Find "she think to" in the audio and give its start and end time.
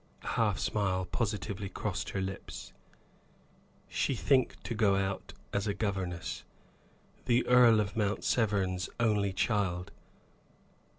3.87-4.73